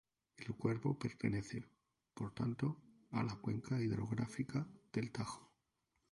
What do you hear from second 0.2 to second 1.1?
El Cuervo